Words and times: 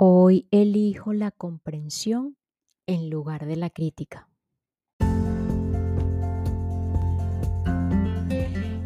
Hoy 0.00 0.46
elijo 0.52 1.12
la 1.12 1.32
comprensión 1.32 2.36
en 2.86 3.10
lugar 3.10 3.46
de 3.46 3.56
la 3.56 3.68
crítica. 3.68 4.28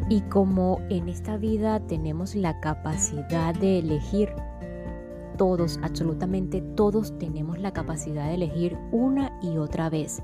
Y 0.08 0.22
como 0.30 0.80
en 0.88 1.10
esta 1.10 1.36
vida 1.36 1.86
tenemos 1.86 2.34
la 2.34 2.60
capacidad 2.60 3.54
de 3.54 3.80
elegir, 3.80 4.30
todos, 5.42 5.80
absolutamente 5.82 6.60
todos 6.76 7.18
tenemos 7.18 7.58
la 7.58 7.72
capacidad 7.72 8.28
de 8.28 8.34
elegir 8.34 8.78
una 8.92 9.36
y 9.42 9.56
otra 9.56 9.90
vez. 9.90 10.22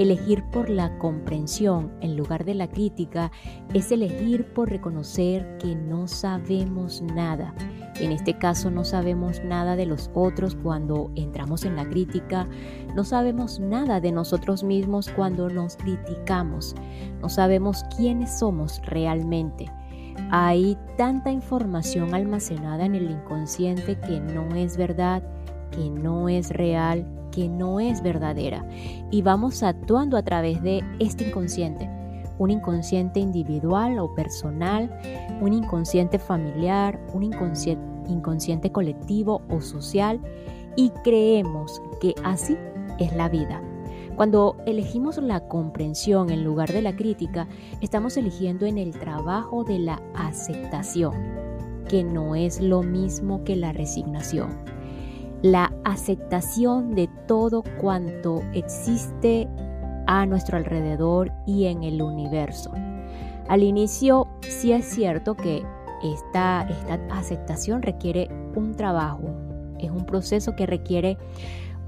Elegir 0.00 0.42
por 0.50 0.68
la 0.68 0.98
comprensión 0.98 1.92
en 2.00 2.16
lugar 2.16 2.44
de 2.44 2.54
la 2.54 2.66
crítica 2.66 3.30
es 3.72 3.92
elegir 3.92 4.52
por 4.54 4.68
reconocer 4.68 5.58
que 5.58 5.76
no 5.76 6.08
sabemos 6.08 7.02
nada 7.02 7.54
en 8.00 8.12
este 8.12 8.38
caso 8.38 8.70
no 8.70 8.84
sabemos 8.84 9.42
nada 9.42 9.74
de 9.74 9.84
los 9.84 10.08
otros 10.14 10.54
cuando 10.54 11.10
entramos 11.16 11.64
en 11.64 11.74
la 11.74 11.88
crítica, 11.88 12.46
no 12.94 13.02
sabemos 13.02 13.58
nada 13.58 14.00
de 14.00 14.12
nosotros 14.12 14.62
mismos 14.62 15.08
cuando 15.08 15.48
nos 15.48 15.76
criticamos, 15.76 16.76
no 17.20 17.28
sabemos 17.28 17.84
quiénes 17.96 18.38
somos 18.38 18.80
realmente. 18.84 19.66
Hay 20.30 20.76
tanta 20.96 21.30
información 21.30 22.14
almacenada 22.14 22.84
en 22.84 22.94
el 22.94 23.10
inconsciente 23.10 23.98
que 24.00 24.20
no 24.20 24.54
es 24.54 24.76
verdad, 24.76 25.22
que 25.70 25.90
no 25.90 26.28
es 26.28 26.50
real, 26.50 27.06
que 27.30 27.48
no 27.48 27.80
es 27.80 28.02
verdadera. 28.02 28.64
Y 29.10 29.22
vamos 29.22 29.62
actuando 29.62 30.16
a 30.16 30.22
través 30.22 30.62
de 30.62 30.82
este 30.98 31.28
inconsciente 31.28 31.88
un 32.38 32.50
inconsciente 32.50 33.20
individual 33.20 33.98
o 33.98 34.14
personal, 34.14 34.90
un 35.40 35.52
inconsciente 35.52 36.18
familiar, 36.18 36.98
un 37.12 37.24
inconsciente, 37.24 38.72
colectivo 38.72 39.42
o 39.50 39.60
social 39.60 40.20
y 40.76 40.90
creemos 41.02 41.82
que 42.00 42.14
así 42.24 42.56
es 42.98 43.14
la 43.14 43.28
vida. 43.28 43.60
Cuando 44.18 44.56
elegimos 44.66 45.16
la 45.18 45.46
comprensión 45.46 46.30
en 46.30 46.42
lugar 46.42 46.72
de 46.72 46.82
la 46.82 46.96
crítica, 46.96 47.46
estamos 47.80 48.16
eligiendo 48.16 48.66
en 48.66 48.76
el 48.76 48.90
trabajo 48.98 49.62
de 49.62 49.78
la 49.78 50.02
aceptación, 50.12 51.14
que 51.88 52.02
no 52.02 52.34
es 52.34 52.60
lo 52.60 52.82
mismo 52.82 53.44
que 53.44 53.54
la 53.54 53.70
resignación. 53.70 54.58
La 55.40 55.72
aceptación 55.84 56.96
de 56.96 57.08
todo 57.28 57.62
cuanto 57.80 58.42
existe 58.54 59.46
a 60.08 60.26
nuestro 60.26 60.56
alrededor 60.56 61.30
y 61.46 61.66
en 61.66 61.84
el 61.84 62.02
universo. 62.02 62.72
Al 63.48 63.62
inicio 63.62 64.26
sí 64.40 64.72
es 64.72 64.84
cierto 64.86 65.36
que 65.36 65.62
esta, 66.02 66.66
esta 66.68 66.94
aceptación 67.16 67.82
requiere 67.82 68.28
un 68.56 68.74
trabajo, 68.74 69.30
es 69.78 69.92
un 69.92 70.04
proceso 70.06 70.56
que 70.56 70.66
requiere 70.66 71.18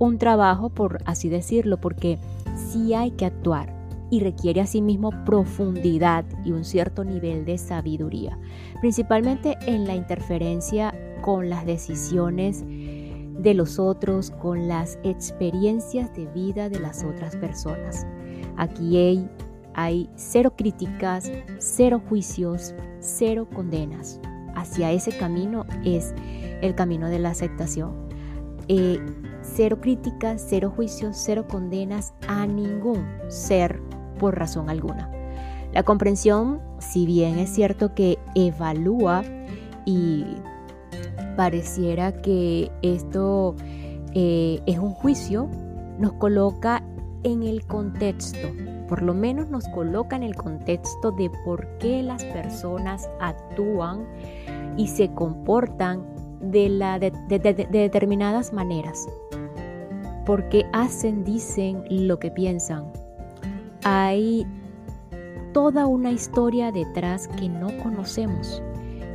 un 0.01 0.19
trabajo, 0.19 0.71
por 0.71 0.99
así 1.05 1.29
decirlo, 1.29 1.81
porque 1.81 2.19
sí 2.57 2.95
hay 2.95 3.13
que 3.13 3.27
actuar 3.27 3.73
y 4.11 4.21
requiere 4.21 4.61
asimismo 4.61 5.13
profundidad 5.25 6.25
y 6.45 6.51
un 6.51 6.65
cierto 6.65 7.05
nivel 7.05 7.45
de 7.45 7.59
sabiduría, 7.59 8.37
principalmente 8.81 9.57
en 9.67 9.87
la 9.87 9.95
interferencia 9.95 10.93
con 11.21 11.49
las 11.49 11.65
decisiones 11.65 12.65
de 12.67 13.55
los 13.55 13.79
otros 13.79 14.31
con 14.31 14.69
las 14.69 14.99
experiencias 15.03 16.15
de 16.15 16.27
vida 16.27 16.69
de 16.69 16.81
las 16.81 17.05
otras 17.05 17.37
personas. 17.37 18.07
Aquí 18.57 18.97
hay, 18.97 19.31
hay 19.75 20.11
cero 20.17 20.55
críticas, 20.57 21.31
cero 21.59 22.03
juicios, 22.09 22.75
cero 22.99 23.47
condenas. 23.55 24.21
Hacia 24.55 24.93
ese 24.93 25.17
camino 25.17 25.65
es 25.85 26.13
el 26.61 26.75
camino 26.75 27.09
de 27.09 27.19
la 27.19 27.31
aceptación. 27.31 27.93
Eh, 28.69 29.01
cero 29.55 29.79
críticas, 29.81 30.45
cero 30.49 30.73
juicios, 30.75 31.17
cero 31.17 31.47
condenas 31.49 32.13
a 32.29 32.47
ningún 32.47 33.07
ser 33.29 33.81
por 34.19 34.39
razón 34.39 34.71
alguna. 34.71 35.11
La 35.73 35.83
comprensión, 35.83 36.61
si 36.79 37.07
bien 37.07 37.39
es 37.39 37.51
cierto 37.51 37.95
que 37.95 38.19
evalúa 38.35 39.23
y 39.85 40.25
pareciera 41.37 42.21
que 42.21 42.71
esto 42.83 43.55
eh, 44.15 44.61
es 44.67 44.79
un 44.79 44.93
juicio, 44.93 45.49
nos 45.99 46.13
coloca 46.15 46.83
en 47.23 47.43
el 47.43 47.65
contexto, 47.67 48.49
por 48.89 49.03
lo 49.03 49.15
menos 49.15 49.51
nos 49.51 49.69
coloca 49.69 50.17
en 50.17 50.23
el 50.23 50.35
contexto 50.35 51.13
de 51.13 51.31
por 51.45 51.79
qué 51.79 52.03
las 52.03 52.25
personas 52.25 53.09
actúan 53.21 54.07
y 54.77 54.89
se 54.89 55.13
comportan 55.13 56.05
de, 56.41 56.69
la, 56.69 56.99
de, 56.99 57.13
determinadas 57.71 58.53
maneras. 58.53 59.07
Porque 60.31 60.65
hacen, 60.73 61.25
dicen 61.25 61.83
lo 61.91 62.21
que 62.21 62.31
piensan. 62.31 62.85
Hay 63.83 64.47
toda 65.53 65.89
una 65.89 66.13
historia 66.13 66.71
detrás 66.71 67.27
que 67.27 67.49
no 67.49 67.67
conocemos, 67.83 68.63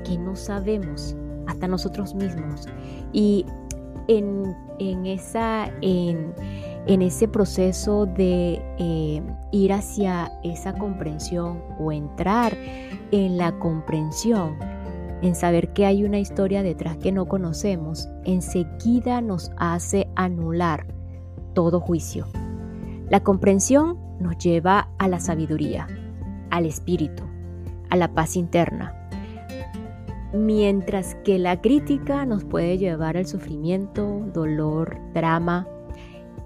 que 0.04 0.18
no 0.18 0.36
sabemos 0.36 1.16
hasta 1.48 1.70
nosotros 1.70 2.16
mismos. 2.16 2.68
Y 3.14 3.46
en, 4.10 4.58
esa, 5.06 5.72
en, 5.80 6.34
ese 6.86 7.30
proceso 7.30 8.08
de 8.08 8.62
eh, 8.78 9.24
ir 9.54 9.72
hacia 9.72 10.34
esa 10.44 10.74
comprensión 10.74 11.62
o 11.80 11.94
entrar 11.94 12.58
en 13.12 13.38
la 13.38 13.58
comprensión, 13.60 14.58
en 15.22 15.34
saber 15.34 15.72
que 15.72 15.86
hay 15.86 16.04
una 16.04 16.20
historia 16.20 16.62
detrás 16.62 16.98
que 16.98 17.14
no 17.14 17.26
conocemos, 17.26 18.10
enseguida 18.26 19.22
nos 19.22 19.50
hace 19.56 20.10
anular 20.18 20.95
todo 21.56 21.80
juicio. 21.80 22.28
La 23.10 23.22
comprensión 23.22 23.98
nos 24.20 24.38
lleva 24.38 24.90
a 25.00 25.08
la 25.08 25.20
sabiduría, 25.20 25.88
al 26.52 26.68
espíritu, 26.68 27.24
a 27.90 27.96
la 27.96 28.14
paz 28.14 28.36
interna, 28.36 28.94
mientras 30.34 31.16
que 31.24 31.40
la 31.40 31.62
crítica 31.62 32.26
nos 32.26 32.44
puede 32.44 32.78
llevar 32.78 33.18
al 33.18 33.26
sufrimiento, 33.26 34.28
dolor, 34.34 35.00
drama, 35.16 35.68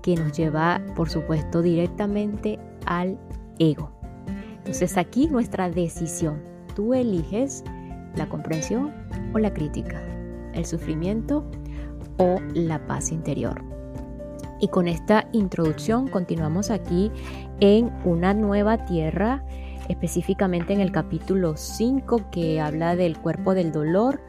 que 0.02 0.16
nos 0.16 0.32
lleva, 0.32 0.82
por 0.96 1.10
supuesto, 1.10 1.62
directamente 1.62 2.60
al 2.86 3.20
ego. 3.58 3.92
Entonces 4.60 4.98
aquí 4.98 5.28
nuestra 5.28 5.70
decisión, 5.70 6.42
tú 6.76 6.94
eliges 6.94 7.64
la 8.16 8.30
comprensión 8.30 8.94
o 9.34 9.40
la 9.40 9.54
crítica, 9.54 10.02
el 10.54 10.66
sufrimiento 10.66 11.44
o 12.18 12.38
la 12.54 12.86
paz 12.86 13.12
interior. 13.12 13.69
Y 14.60 14.68
con 14.68 14.88
esta 14.88 15.28
introducción 15.32 16.08
continuamos 16.08 16.70
aquí 16.70 17.12
en 17.60 17.92
una 18.04 18.34
nueva 18.34 18.86
tierra 18.86 19.44
específicamente 19.88 20.72
en 20.74 20.82
el 20.82 20.92
capítulo 20.92 21.58
5 21.58 22.30
que 22.32 22.62
habla 22.62 22.96
del 22.96 23.18
cuerpo 23.18 23.54
del 23.54 23.72
dolor. 23.72 24.22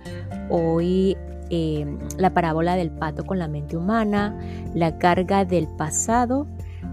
Hoy 0.48 1.16
eh, 1.50 1.86
la 2.16 2.32
parábola 2.32 2.76
del 2.76 2.90
pato 2.90 3.24
con 3.24 3.38
la 3.38 3.48
mente 3.48 3.76
humana, 3.76 4.38
la 4.74 4.98
carga 4.98 5.44
del 5.44 5.68
pasado, 5.68 6.46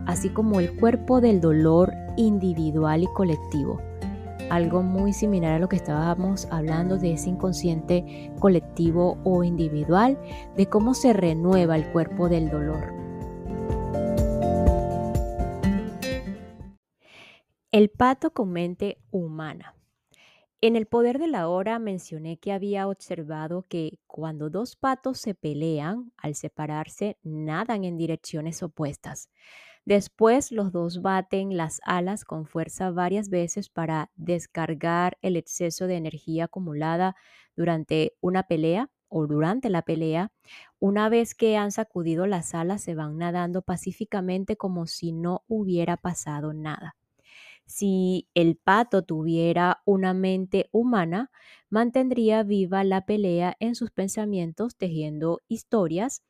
así 0.05 0.29
como 0.29 0.59
el 0.59 0.75
cuerpo 0.75 1.21
del 1.21 1.39
dolor 1.39 1.93
individual 2.17 3.03
y 3.03 3.07
colectivo. 3.13 3.81
algo 4.49 4.81
muy 4.81 5.11
similar 5.11 5.55
a 5.55 5.59
lo 5.59 5.67
que 5.67 5.75
estábamos 5.75 6.47
hablando 6.51 6.97
de 6.97 7.11
ese 7.13 7.29
inconsciente 7.29 8.31
colectivo 8.39 9.17
o 9.25 9.43
individual, 9.43 10.17
de 10.55 10.67
cómo 10.67 10.93
se 10.93 11.11
renueva 11.11 11.75
el 11.75 11.85
cuerpo 11.91 12.29
del 12.29 12.49
dolor. 12.49 13.06
El 17.73 17.89
pato 17.89 18.31
con 18.31 18.53
mente 18.53 18.97
humana. 19.11 19.75
En 20.61 20.77
el 20.77 20.85
poder 20.85 21.19
de 21.19 21.27
la 21.27 21.49
hora 21.49 21.79
mencioné 21.79 22.37
que 22.37 22.53
había 22.53 22.87
observado 22.87 23.65
que 23.67 23.99
cuando 24.07 24.49
dos 24.49 24.77
patos 24.77 25.19
se 25.19 25.35
pelean, 25.35 26.13
al 26.15 26.35
separarse, 26.35 27.17
nadan 27.23 27.83
en 27.83 27.97
direcciones 27.97 28.63
opuestas. 28.63 29.29
Después 29.83 30.53
los 30.53 30.71
dos 30.71 31.01
baten 31.01 31.57
las 31.57 31.81
alas 31.83 32.23
con 32.23 32.45
fuerza 32.45 32.89
varias 32.91 33.27
veces 33.27 33.67
para 33.67 34.11
descargar 34.15 35.17
el 35.21 35.35
exceso 35.35 35.87
de 35.87 35.97
energía 35.97 36.45
acumulada 36.45 37.17
durante 37.57 38.13
una 38.21 38.43
pelea 38.43 38.89
o 39.09 39.27
durante 39.27 39.69
la 39.69 39.81
pelea. 39.81 40.31
Una 40.79 41.09
vez 41.09 41.35
que 41.35 41.57
han 41.57 41.73
sacudido 41.73 42.27
las 42.27 42.55
alas, 42.55 42.81
se 42.81 42.95
van 42.95 43.17
nadando 43.17 43.61
pacíficamente 43.61 44.55
como 44.55 44.87
si 44.87 45.11
no 45.11 45.43
hubiera 45.49 45.97
pasado 45.97 46.53
nada. 46.53 46.95
Si 47.67 48.29
el 48.33 48.55
pato 48.57 49.03
tuviera 49.03 49.81
una 49.85 50.13
mente 50.13 50.69
humana, 50.71 51.31
mantendría 51.69 52.43
viva 52.43 52.83
la 52.83 53.05
pelea 53.05 53.55
en 53.59 53.75
sus 53.75 53.91
pensamientos 53.91 54.77
tejiendo 54.77 55.41
historias. 55.47 56.23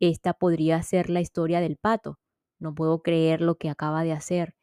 Esta 0.00 0.34
podría 0.34 0.82
ser 0.82 1.10
la 1.10 1.20
historia 1.20 1.60
del 1.60 1.76
pato. 1.76 2.18
No 2.58 2.74
puedo 2.74 3.02
creer 3.02 3.40
lo 3.40 3.56
que 3.56 3.70
acaba 3.70 4.04
de 4.04 4.12
hacer. 4.12 4.54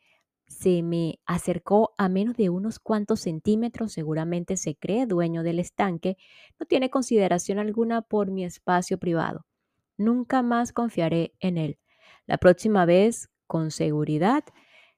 Se 0.47 0.83
me 0.83 1.19
acercó 1.25 1.93
a 1.97 2.09
menos 2.09 2.37
de 2.37 2.49
unos 2.49 2.79
cuantos 2.79 3.21
centímetros, 3.21 3.93
seguramente 3.93 4.57
se 4.57 4.75
cree 4.75 5.05
dueño 5.07 5.43
del 5.43 5.59
estanque, 5.59 6.17
no 6.59 6.65
tiene 6.65 6.89
consideración 6.89 7.59
alguna 7.59 8.01
por 8.01 8.31
mi 8.31 8.45
espacio 8.45 8.99
privado. 8.99 9.45
Nunca 9.97 10.43
más 10.43 10.73
confiaré 10.73 11.33
en 11.39 11.57
él. 11.57 11.79
La 12.27 12.37
próxima 12.37 12.85
vez, 12.85 13.29
con 13.47 13.71
seguridad, 13.71 14.43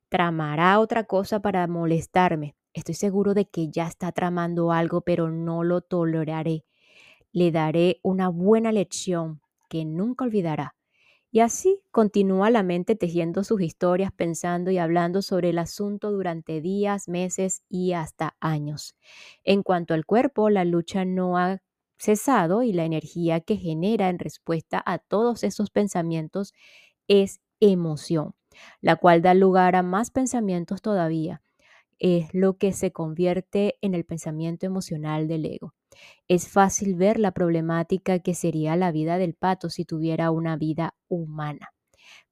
tramará 0.10 0.80
otra 0.80 1.04
cosa 1.06 1.42
para 1.42 1.68
molestarme. 1.68 2.56
Estoy 2.74 2.96
seguro 2.96 3.34
de 3.34 3.46
que 3.48 3.70
ya 3.70 3.88
está 3.88 4.12
tramando 4.12 4.72
algo, 4.72 5.02
pero 5.02 5.30
no 5.32 5.64
lo 5.64 5.82
toleraré. 5.82 6.66
Le 7.32 7.52
daré 7.52 8.00
una 8.04 8.30
buena 8.30 8.72
lección 8.72 9.42
que 9.70 9.86
nunca 9.86 10.26
olvidará. 10.26 10.76
Y 11.32 11.42
así 11.42 11.82
continúa 11.92 12.50
la 12.50 12.64
mente 12.64 12.96
tejiendo 12.96 13.44
sus 13.44 13.62
historias, 13.62 14.12
pensando 14.14 14.72
y 14.72 14.78
hablando 14.78 15.22
sobre 15.22 15.50
el 15.50 15.60
asunto 15.60 16.12
durante 16.12 16.62
días, 16.62 17.10
meses 17.10 17.64
y 17.70 17.94
hasta 17.94 18.38
años. 18.40 18.96
En 19.44 19.64
cuanto 19.64 19.94
al 19.94 20.06
cuerpo, 20.06 20.50
la 20.50 20.66
lucha 20.66 21.06
no 21.06 21.38
ha 21.38 21.60
cesado 21.98 22.64
y 22.64 22.74
la 22.74 22.86
energía 22.86 23.42
que 23.42 23.58
genera 23.58 24.10
en 24.10 24.20
respuesta 24.20 24.82
a 24.86 25.00
todos 25.00 25.44
esos 25.44 25.72
pensamientos 25.72 26.54
es 27.08 27.42
emoción 27.60 28.36
la 28.82 28.96
cual 28.96 29.22
da 29.22 29.34
lugar 29.34 29.76
a 29.76 29.84
más 29.84 30.12
pensamientos 30.12 30.82
todavía. 30.82 31.42
Es 32.00 32.34
lo 32.34 32.58
que 32.58 32.74
se 32.74 32.92
convierte 32.92 33.76
en 33.82 33.94
el 33.94 34.06
pensamiento 34.06 34.66
emocional 34.66 35.28
del 35.28 35.46
ego. 35.46 35.74
Es 36.28 36.50
fácil 36.50 36.96
ver 36.96 37.20
la 37.20 37.32
problemática 37.32 38.20
que 38.20 38.34
sería 38.34 38.76
la 38.76 38.92
vida 38.92 39.18
del 39.18 39.34
pato 39.34 39.70
si 39.70 39.86
tuviera 39.86 40.32
una 40.32 40.58
vida 40.58 40.96
humana. 41.08 41.70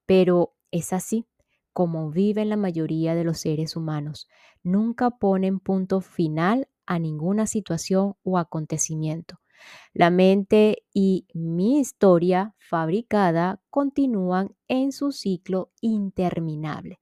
Pero 0.06 0.56
es 0.72 0.94
así 0.94 1.26
como 1.74 2.12
viven 2.12 2.50
la 2.50 2.58
mayoría 2.58 3.16
de 3.16 3.24
los 3.24 3.40
seres 3.40 3.76
humanos. 3.76 4.28
Nunca 4.64 5.10
ponen 5.12 5.60
punto 5.60 6.02
final 6.02 6.68
a 6.86 7.00
ninguna 7.00 7.48
situación 7.48 8.16
o 8.24 8.38
acontecimiento. 8.38 9.40
La 9.94 10.10
mente 10.10 10.84
y 10.94 11.28
mi 11.34 11.80
historia 11.80 12.56
fabricada 12.58 13.62
continúan 13.70 14.56
en 14.68 14.92
su 14.92 15.12
ciclo 15.12 15.72
interminable. 15.82 17.00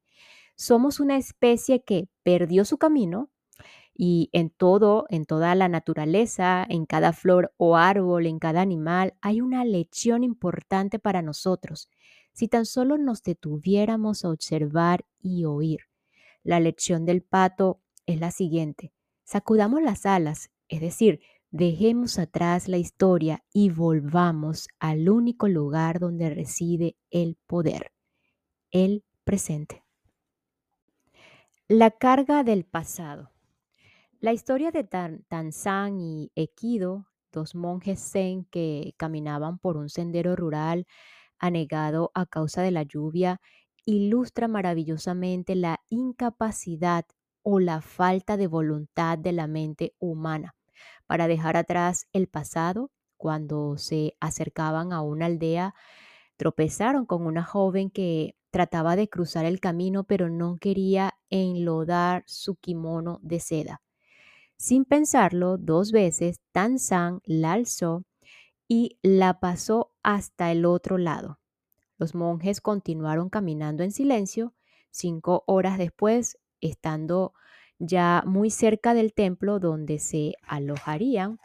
Somos 0.55 0.99
una 0.99 1.17
especie 1.17 1.83
que 1.83 2.09
perdió 2.23 2.65
su 2.65 2.77
camino 2.77 3.31
y 3.93 4.29
en 4.31 4.49
todo, 4.49 5.05
en 5.09 5.25
toda 5.25 5.53
la 5.55 5.67
naturaleza, 5.67 6.65
en 6.67 6.85
cada 6.85 7.13
flor 7.13 7.53
o 7.57 7.77
árbol, 7.77 8.25
en 8.25 8.39
cada 8.39 8.61
animal, 8.61 9.15
hay 9.21 9.41
una 9.41 9.65
lección 9.65 10.23
importante 10.23 10.99
para 10.99 11.21
nosotros. 11.21 11.89
Si 12.33 12.47
tan 12.47 12.65
solo 12.65 12.97
nos 12.97 13.23
detuviéramos 13.23 14.23
a 14.23 14.29
observar 14.29 15.05
y 15.19 15.45
oír. 15.45 15.81
La 16.43 16.59
lección 16.59 17.05
del 17.05 17.21
pato 17.21 17.81
es 18.05 18.19
la 18.19 18.31
siguiente. 18.31 18.93
Sacudamos 19.23 19.81
las 19.81 20.05
alas, 20.05 20.49
es 20.67 20.81
decir, 20.81 21.21
Dejemos 21.53 22.17
atrás 22.17 22.69
la 22.69 22.77
historia 22.77 23.43
y 23.51 23.71
volvamos 23.71 24.69
al 24.79 25.09
único 25.09 25.49
lugar 25.49 25.99
donde 25.99 26.29
reside 26.29 26.95
el 27.09 27.37
poder, 27.45 27.91
el 28.71 29.03
presente. 29.25 29.83
La 31.67 31.91
carga 31.91 32.45
del 32.45 32.63
pasado. 32.63 33.33
La 34.21 34.31
historia 34.31 34.71
de 34.71 34.85
Tanzán 34.85 35.99
y 35.99 36.31
Ekido, 36.35 37.07
dos 37.33 37.53
monjes 37.53 37.99
zen 37.99 38.45
que 38.45 38.93
caminaban 38.95 39.59
por 39.59 39.75
un 39.75 39.89
sendero 39.89 40.37
rural 40.37 40.87
anegado 41.37 42.11
a 42.13 42.27
causa 42.27 42.61
de 42.61 42.71
la 42.71 42.83
lluvia, 42.83 43.41
ilustra 43.83 44.47
maravillosamente 44.47 45.55
la 45.55 45.81
incapacidad 45.89 47.03
o 47.41 47.59
la 47.59 47.81
falta 47.81 48.37
de 48.37 48.47
voluntad 48.47 49.17
de 49.17 49.33
la 49.33 49.47
mente 49.47 49.93
humana 49.99 50.55
para 51.11 51.27
dejar 51.27 51.57
atrás 51.57 52.07
el 52.13 52.27
pasado. 52.27 52.89
Cuando 53.17 53.77
se 53.77 54.15
acercaban 54.21 54.93
a 54.93 55.01
una 55.01 55.25
aldea, 55.25 55.75
tropezaron 56.37 57.05
con 57.05 57.25
una 57.25 57.43
joven 57.43 57.89
que 57.89 58.37
trataba 58.49 58.95
de 58.95 59.09
cruzar 59.09 59.43
el 59.43 59.59
camino, 59.59 60.05
pero 60.05 60.29
no 60.29 60.55
quería 60.55 61.15
enlodar 61.29 62.23
su 62.27 62.55
kimono 62.55 63.19
de 63.23 63.41
seda. 63.41 63.81
Sin 64.55 64.85
pensarlo 64.85 65.57
dos 65.57 65.91
veces, 65.91 66.39
Tanzan 66.53 67.19
la 67.25 67.51
alzó 67.51 68.05
y 68.69 68.97
la 69.01 69.41
pasó 69.41 69.91
hasta 70.03 70.49
el 70.49 70.63
otro 70.63 70.97
lado. 70.97 71.41
Los 71.97 72.15
monjes 72.15 72.61
continuaron 72.61 73.29
caminando 73.29 73.83
en 73.83 73.91
silencio. 73.91 74.53
Cinco 74.91 75.43
horas 75.45 75.77
después, 75.77 76.37
estando 76.61 77.33
ya 77.81 78.23
muy 78.27 78.51
cerca 78.51 78.93
del 78.93 79.13
templo 79.13 79.59
donde 79.59 79.97
se 79.99 80.35
alojarían, 80.43 81.39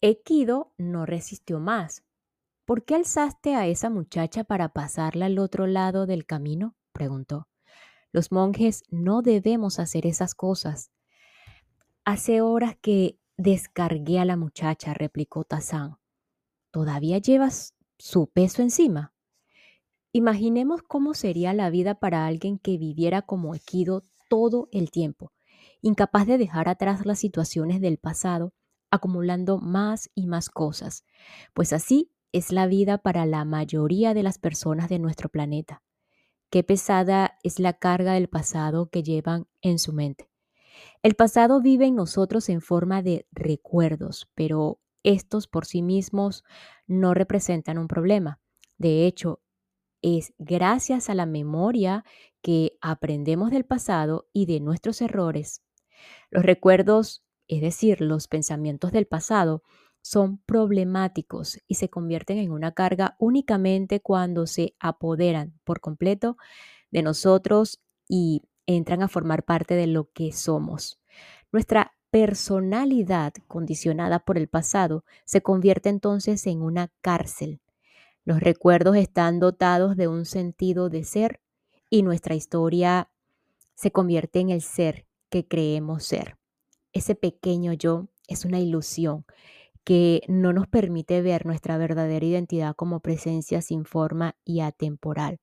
Equido 0.00 0.72
no 0.78 1.06
resistió 1.06 1.60
más. 1.60 2.02
¿Por 2.64 2.84
qué 2.84 2.96
alzaste 2.96 3.54
a 3.54 3.68
esa 3.68 3.88
muchacha 3.88 4.42
para 4.42 4.70
pasarla 4.70 5.26
al 5.26 5.38
otro 5.38 5.66
lado 5.68 6.06
del 6.06 6.26
camino? 6.26 6.74
preguntó. 6.92 7.46
Los 8.10 8.32
monjes 8.32 8.82
no 8.90 9.22
debemos 9.22 9.78
hacer 9.78 10.06
esas 10.06 10.34
cosas. 10.34 10.90
Hace 12.04 12.40
horas 12.40 12.76
que 12.80 13.18
descargué 13.36 14.18
a 14.18 14.24
la 14.24 14.36
muchacha, 14.36 14.92
replicó 14.92 15.44
Tazán. 15.44 15.98
¿Todavía 16.72 17.18
llevas 17.18 17.74
su 17.98 18.26
peso 18.28 18.62
encima? 18.62 19.12
Imaginemos 20.10 20.82
cómo 20.82 21.14
sería 21.14 21.52
la 21.52 21.70
vida 21.70 21.94
para 21.94 22.26
alguien 22.26 22.58
que 22.58 22.76
viviera 22.76 23.22
como 23.22 23.54
Equido 23.54 24.04
todo 24.32 24.70
el 24.72 24.90
tiempo, 24.90 25.30
incapaz 25.82 26.26
de 26.26 26.38
dejar 26.38 26.66
atrás 26.66 27.04
las 27.04 27.18
situaciones 27.18 27.82
del 27.82 27.98
pasado, 27.98 28.54
acumulando 28.90 29.58
más 29.58 30.08
y 30.14 30.26
más 30.26 30.48
cosas, 30.48 31.04
pues 31.52 31.74
así 31.74 32.10
es 32.32 32.50
la 32.50 32.66
vida 32.66 32.96
para 32.96 33.26
la 33.26 33.44
mayoría 33.44 34.14
de 34.14 34.22
las 34.22 34.38
personas 34.38 34.88
de 34.88 34.98
nuestro 34.98 35.28
planeta. 35.28 35.82
Qué 36.48 36.64
pesada 36.64 37.36
es 37.42 37.58
la 37.58 37.74
carga 37.74 38.14
del 38.14 38.30
pasado 38.30 38.88
que 38.88 39.02
llevan 39.02 39.48
en 39.60 39.78
su 39.78 39.92
mente. 39.92 40.30
El 41.02 41.14
pasado 41.14 41.60
vive 41.60 41.84
en 41.84 41.96
nosotros 41.96 42.48
en 42.48 42.62
forma 42.62 43.02
de 43.02 43.26
recuerdos, 43.32 44.30
pero 44.34 44.80
estos 45.02 45.46
por 45.46 45.66
sí 45.66 45.82
mismos 45.82 46.42
no 46.86 47.12
representan 47.12 47.76
un 47.76 47.86
problema. 47.86 48.40
De 48.78 49.06
hecho, 49.06 49.41
es 50.02 50.34
gracias 50.38 51.08
a 51.08 51.14
la 51.14 51.26
memoria 51.26 52.04
que 52.42 52.76
aprendemos 52.80 53.50
del 53.50 53.64
pasado 53.64 54.28
y 54.32 54.46
de 54.46 54.60
nuestros 54.60 55.00
errores. 55.00 55.62
Los 56.30 56.44
recuerdos, 56.44 57.24
es 57.48 57.60
decir, 57.60 58.00
los 58.00 58.28
pensamientos 58.28 58.92
del 58.92 59.06
pasado, 59.06 59.62
son 60.02 60.38
problemáticos 60.38 61.60
y 61.68 61.76
se 61.76 61.88
convierten 61.88 62.38
en 62.38 62.50
una 62.50 62.72
carga 62.72 63.14
únicamente 63.18 64.00
cuando 64.00 64.48
se 64.48 64.74
apoderan 64.80 65.54
por 65.62 65.80
completo 65.80 66.36
de 66.90 67.02
nosotros 67.02 67.80
y 68.08 68.42
entran 68.66 69.02
a 69.02 69.08
formar 69.08 69.44
parte 69.44 69.74
de 69.74 69.86
lo 69.86 70.10
que 70.12 70.32
somos. 70.32 71.00
Nuestra 71.52 71.92
personalidad 72.10 73.32
condicionada 73.46 74.18
por 74.18 74.36
el 74.36 74.48
pasado 74.48 75.04
se 75.24 75.40
convierte 75.40 75.88
entonces 75.88 76.46
en 76.46 76.62
una 76.62 76.90
cárcel 77.00 77.60
los 78.24 78.40
recuerdos 78.40 78.96
están 78.96 79.40
dotados 79.40 79.96
de 79.96 80.08
un 80.08 80.24
sentido 80.24 80.88
de 80.88 81.04
ser 81.04 81.40
y 81.90 82.02
nuestra 82.02 82.34
historia 82.34 83.10
se 83.74 83.90
convierte 83.90 84.40
en 84.40 84.50
el 84.50 84.62
ser 84.62 85.06
que 85.28 85.46
creemos 85.46 86.04
ser. 86.04 86.36
Ese 86.92 87.14
pequeño 87.14 87.72
yo 87.72 88.08
es 88.28 88.44
una 88.44 88.60
ilusión 88.60 89.24
que 89.84 90.22
no 90.28 90.52
nos 90.52 90.68
permite 90.68 91.22
ver 91.22 91.46
nuestra 91.46 91.76
verdadera 91.76 92.24
identidad 92.24 92.74
como 92.76 93.00
presencia 93.00 93.62
sin 93.62 93.84
forma 93.84 94.36
y 94.44 94.60
atemporal. 94.60 95.40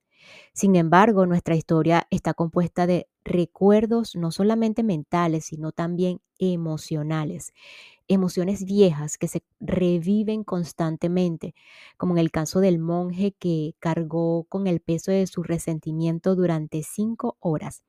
Sin 0.54 0.76
embargo, 0.76 1.26
nuestra 1.26 1.56
historia 1.56 2.08
está 2.10 2.34
compuesta 2.34 2.88
de 2.88 3.08
recuerdos 3.24 4.16
no 4.16 4.32
solamente 4.32 4.84
mentales, 4.84 5.46
sino 5.46 5.72
también 5.72 6.22
emocionales. 6.40 7.54
Emociones 8.10 8.66
viejas 8.66 9.18
que 9.18 9.28
se 9.30 9.44
reviven 9.62 10.44
constantemente, 10.44 11.56
como 11.96 12.14
en 12.16 12.20
el 12.20 12.32
caso 12.32 12.60
del 12.60 12.80
monje 12.80 13.34
que 13.40 13.76
cargó 13.80 14.46
con 14.50 14.68
el 14.68 14.82
peso 14.82 15.12
de 15.12 15.28
su 15.28 15.44
resentimiento 15.44 16.36
durante 16.36 16.84
cinco 16.84 17.38
horas, 17.40 17.84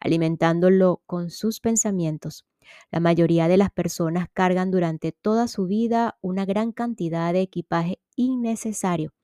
alimentándolo 0.00 1.02
con 1.06 1.30
sus 1.30 1.60
pensamientos. 1.60 2.46
La 2.90 3.00
mayoría 3.00 3.48
de 3.48 3.56
las 3.56 3.70
personas 3.70 4.28
cargan 4.32 4.70
durante 4.72 5.12
toda 5.12 5.48
su 5.48 5.66
vida 5.66 6.18
una 6.20 6.44
gran 6.44 6.72
cantidad 6.72 7.32
de 7.32 7.42
equipaje 7.42 8.00
innecesario 8.16 9.14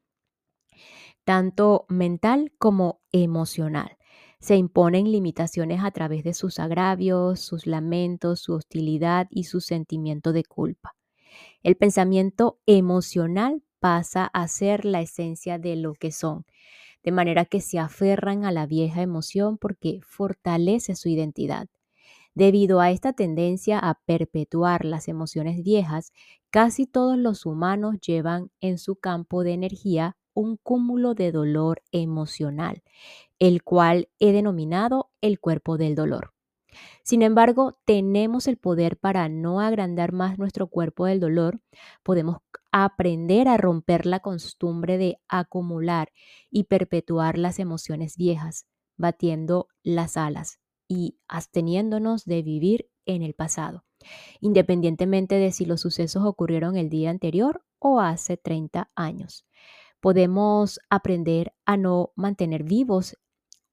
tanto 1.25 1.87
mental 1.89 2.53
como 2.59 3.01
emocional. 3.13 3.97
Se 4.47 4.55
imponen 4.55 5.11
limitaciones 5.11 5.83
a 5.83 5.91
través 5.91 6.23
de 6.23 6.33
sus 6.33 6.61
agravios, 6.61 7.41
sus 7.41 7.67
lamentos, 7.67 8.39
su 8.39 8.53
hostilidad 8.53 9.27
y 9.29 9.43
su 9.43 9.61
sentimiento 9.61 10.33
de 10.33 10.45
culpa. 10.45 10.95
El 11.65 11.75
pensamiento 11.75 12.61
emocional 12.65 13.65
pasa 13.81 14.27
a 14.27 14.47
ser 14.47 14.85
la 14.85 15.01
esencia 15.01 15.59
de 15.59 15.75
lo 15.75 15.95
que 15.95 16.13
son, 16.13 16.47
de 17.03 17.11
manera 17.11 17.45
que 17.45 17.61
se 17.61 17.81
aferran 17.81 18.45
a 18.45 18.53
la 18.53 18.67
vieja 18.67 19.03
emoción 19.03 19.59
porque 19.59 19.99
fortalece 20.07 20.95
su 20.95 21.09
identidad. 21.09 21.67
Debido 22.37 22.79
a 22.79 22.93
esta 22.93 23.15
tendencia 23.15 23.81
a 23.81 23.99
perpetuar 24.07 24.85
las 24.85 25.09
emociones 25.09 25.65
viejas, 25.65 26.13
casi 26.51 26.87
todos 26.87 27.19
los 27.19 27.47
humanos 27.47 27.97
llevan 28.01 28.53
en 28.61 28.79
su 28.79 28.95
campo 28.95 29.43
de 29.43 29.55
energía 29.55 30.17
un 30.37 30.59
cúmulo 30.59 31.15
de 31.15 31.33
dolor 31.33 31.83
emocional, 31.91 32.83
el 33.39 33.65
cual 33.65 34.09
he 34.21 34.33
denominado 34.33 35.11
el 35.21 35.41
cuerpo 35.41 35.79
del 35.79 35.95
dolor. 35.95 36.35
Sin 37.03 37.23
embargo, 37.23 37.79
tenemos 37.87 38.47
el 38.47 38.59
poder 38.59 38.99
para 38.99 39.31
no 39.31 39.61
agrandar 39.61 40.13
más 40.13 40.39
nuestro 40.39 40.67
cuerpo 40.67 41.07
del 41.07 41.21
dolor. 41.21 41.61
Podemos 42.03 42.39
aprender 42.71 43.49
a 43.49 43.57
romper 43.57 44.05
la 44.05 44.21
costumbre 44.21 44.99
de 44.99 45.19
acumular 45.27 46.13
y 46.51 46.65
perpetuar 46.65 47.39
las 47.39 47.59
emociones 47.59 48.19
viejas, 48.19 48.67
batiendo 48.99 49.69
las 49.83 50.19
alas 50.19 50.61
y 50.87 51.19
absteniéndonos 51.29 52.27
de 52.27 52.43
vivir 52.43 52.91
en 53.07 53.23
el 53.23 53.33
pasado, 53.33 53.85
independientemente 54.41 55.37
de 55.37 55.51
si 55.53 55.65
los 55.65 55.81
sucesos 55.81 56.27
ocurrieron 56.27 56.77
el 56.77 56.91
día 56.91 57.09
anterior 57.09 57.65
o 57.79 58.01
hace 58.01 58.37
30 58.37 58.91
años 58.95 59.47
podemos 60.01 60.81
aprender 60.91 61.53
a 61.65 61.77
no 61.77 62.13
mantener 62.17 62.63
vivos 62.63 63.17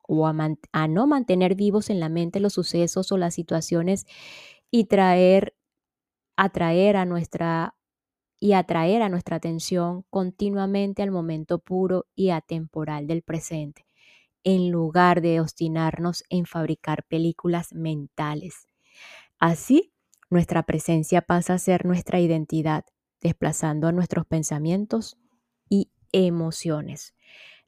o 0.01 0.27
a, 0.27 0.87
no 0.87 1.07
mantener 1.07 1.55
vivos 1.55 1.89
en 1.89 1.99
la 1.99 2.09
mente 2.09 2.39
los 2.39 2.53
sucesos 2.53 3.11
o 3.11 3.17
las 3.17 3.33
situaciones 3.33 4.05
y 4.69 4.85
traer, 4.85 5.55
atraer 6.35 6.97
a 6.97 7.05
nuestra 7.05 7.75
y 8.39 8.53
atraer 8.53 9.01
a 9.01 9.09
nuestra 9.09 9.37
atención 9.37 10.03
continuamente 10.09 11.01
al 11.01 11.11
momento 11.11 11.59
puro 11.59 12.07
y 12.13 12.31
atemporal 12.31 13.07
del 13.07 13.21
presente, 13.21 13.85
en 14.43 14.69
lugar 14.69 15.21
de 15.21 15.39
obstinarnos 15.39 16.25
en 16.29 16.45
fabricar 16.45 17.05
películas 17.05 17.71
mentales. 17.71 18.67
Así, 19.39 19.93
nuestra 20.29 20.63
presencia 20.63 21.21
pasa 21.21 21.53
a 21.53 21.59
ser 21.59 21.85
nuestra 21.85 22.19
identidad, 22.19 22.83
desplazando 23.21 23.87
a 23.87 23.93
nuestros 23.93 24.25
pensamientos 24.25 25.17
emociones. 26.13 27.13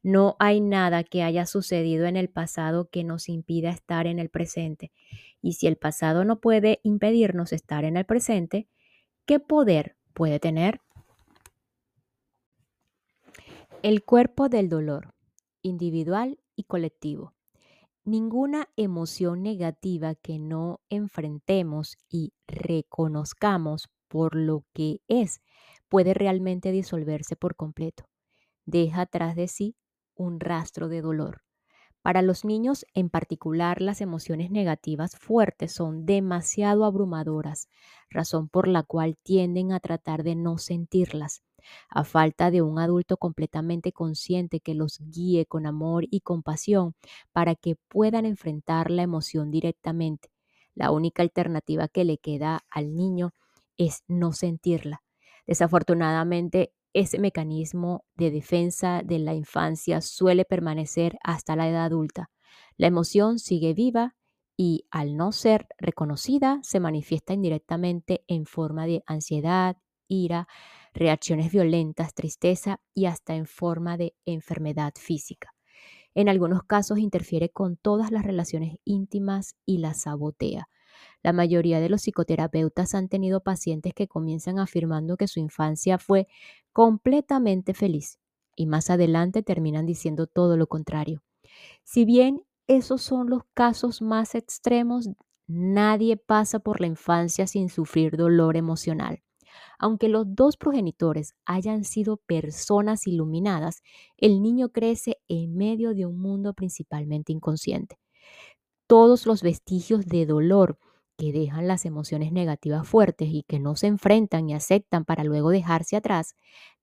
No 0.02 0.36
hay 0.38 0.60
nada 0.60 1.02
que 1.02 1.24
haya 1.24 1.46
sucedido 1.46 2.06
en 2.06 2.16
el 2.16 2.28
pasado 2.28 2.88
que 2.88 3.02
nos 3.02 3.28
impida 3.28 3.70
estar 3.70 4.06
en 4.06 4.20
el 4.20 4.30
presente. 4.30 4.92
Y 5.42 5.54
si 5.54 5.66
el 5.66 5.76
pasado 5.76 6.24
no 6.24 6.40
puede 6.40 6.78
impedirnos 6.84 7.52
estar 7.52 7.84
en 7.84 7.96
el 7.96 8.06
presente, 8.06 8.68
¿qué 9.26 9.40
poder 9.40 9.96
puede 10.14 10.38
tener? 10.38 10.80
El 13.82 14.04
cuerpo 14.04 14.48
del 14.48 14.68
dolor, 14.68 15.12
individual 15.62 16.38
y 16.54 16.62
colectivo. 16.64 17.34
Ninguna 18.04 18.68
emoción 18.76 19.42
negativa 19.42 20.14
que 20.14 20.38
no 20.38 20.80
enfrentemos 20.88 21.98
y 22.08 22.32
reconozcamos 22.46 23.88
por 24.06 24.36
lo 24.36 24.64
que 24.72 25.00
es 25.08 25.40
puede 25.88 26.14
realmente 26.14 26.70
disolverse 26.70 27.34
por 27.34 27.56
completo 27.56 28.04
deja 28.66 29.02
atrás 29.02 29.36
de 29.36 29.48
sí 29.48 29.76
un 30.14 30.40
rastro 30.40 30.88
de 30.88 31.00
dolor. 31.00 31.42
Para 32.02 32.22
los 32.22 32.44
niños 32.44 32.86
en 32.94 33.10
particular, 33.10 33.82
las 33.82 34.00
emociones 34.00 34.50
negativas 34.50 35.16
fuertes 35.16 35.72
son 35.72 36.06
demasiado 36.06 36.84
abrumadoras, 36.84 37.68
razón 38.10 38.48
por 38.48 38.68
la 38.68 38.84
cual 38.84 39.16
tienden 39.22 39.72
a 39.72 39.80
tratar 39.80 40.22
de 40.22 40.36
no 40.36 40.56
sentirlas, 40.58 41.42
a 41.88 42.04
falta 42.04 42.52
de 42.52 42.62
un 42.62 42.78
adulto 42.78 43.16
completamente 43.16 43.90
consciente 43.92 44.60
que 44.60 44.74
los 44.74 45.00
guíe 45.00 45.46
con 45.46 45.66
amor 45.66 46.04
y 46.08 46.20
compasión 46.20 46.94
para 47.32 47.56
que 47.56 47.74
puedan 47.88 48.24
enfrentar 48.24 48.90
la 48.90 49.02
emoción 49.02 49.50
directamente. 49.50 50.28
La 50.76 50.92
única 50.92 51.22
alternativa 51.22 51.88
que 51.88 52.04
le 52.04 52.18
queda 52.18 52.60
al 52.70 52.94
niño 52.94 53.32
es 53.78 54.04
no 54.06 54.32
sentirla. 54.32 55.02
Desafortunadamente, 55.46 56.72
ese 56.96 57.18
mecanismo 57.18 58.06
de 58.14 58.30
defensa 58.30 59.02
de 59.04 59.18
la 59.18 59.34
infancia 59.34 60.00
suele 60.00 60.46
permanecer 60.46 61.18
hasta 61.22 61.54
la 61.54 61.68
edad 61.68 61.84
adulta. 61.84 62.30
La 62.78 62.86
emoción 62.86 63.38
sigue 63.38 63.74
viva 63.74 64.16
y 64.56 64.86
al 64.90 65.14
no 65.14 65.30
ser 65.30 65.66
reconocida 65.78 66.58
se 66.62 66.80
manifiesta 66.80 67.34
indirectamente 67.34 68.24
en 68.28 68.46
forma 68.46 68.86
de 68.86 69.02
ansiedad, 69.06 69.76
ira, 70.08 70.48
reacciones 70.94 71.52
violentas, 71.52 72.14
tristeza 72.14 72.80
y 72.94 73.04
hasta 73.04 73.34
en 73.34 73.44
forma 73.44 73.98
de 73.98 74.14
enfermedad 74.24 74.94
física. 74.98 75.52
En 76.14 76.30
algunos 76.30 76.62
casos 76.62 76.98
interfiere 76.98 77.50
con 77.50 77.76
todas 77.76 78.10
las 78.10 78.24
relaciones 78.24 78.78
íntimas 78.84 79.54
y 79.66 79.78
las 79.78 80.00
sabotea. 80.00 80.66
La 81.22 81.34
mayoría 81.34 81.80
de 81.80 81.90
los 81.90 82.00
psicoterapeutas 82.00 82.94
han 82.94 83.08
tenido 83.08 83.42
pacientes 83.42 83.92
que 83.92 84.08
comienzan 84.08 84.58
afirmando 84.58 85.18
que 85.18 85.28
su 85.28 85.40
infancia 85.40 85.98
fue 85.98 86.26
completamente 86.76 87.72
feliz 87.72 88.18
y 88.54 88.66
más 88.66 88.90
adelante 88.90 89.42
terminan 89.42 89.86
diciendo 89.86 90.26
todo 90.26 90.58
lo 90.58 90.66
contrario. 90.66 91.22
Si 91.84 92.04
bien 92.04 92.42
esos 92.66 93.00
son 93.00 93.30
los 93.30 93.44
casos 93.54 94.02
más 94.02 94.34
extremos, 94.34 95.08
nadie 95.46 96.18
pasa 96.18 96.58
por 96.58 96.82
la 96.82 96.86
infancia 96.86 97.46
sin 97.46 97.70
sufrir 97.70 98.18
dolor 98.18 98.58
emocional. 98.58 99.22
Aunque 99.78 100.10
los 100.10 100.26
dos 100.34 100.58
progenitores 100.58 101.34
hayan 101.46 101.82
sido 101.82 102.18
personas 102.18 103.06
iluminadas, 103.06 103.82
el 104.18 104.42
niño 104.42 104.68
crece 104.68 105.16
en 105.28 105.56
medio 105.56 105.94
de 105.94 106.04
un 106.04 106.20
mundo 106.20 106.52
principalmente 106.52 107.32
inconsciente. 107.32 107.98
Todos 108.86 109.24
los 109.24 109.42
vestigios 109.42 110.04
de 110.04 110.26
dolor 110.26 110.78
que 111.16 111.32
dejan 111.32 111.68
las 111.68 111.84
emociones 111.86 112.32
negativas 112.32 112.86
fuertes 112.88 113.28
y 113.30 113.42
que 113.44 113.58
no 113.58 113.76
se 113.76 113.86
enfrentan 113.88 114.48
y 114.48 114.54
aceptan 114.54 115.04
para 115.04 115.24
luego 115.24 115.50
dejarse 115.50 115.96
atrás, 115.96 116.34